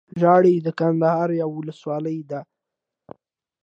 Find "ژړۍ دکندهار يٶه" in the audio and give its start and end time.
0.19-1.47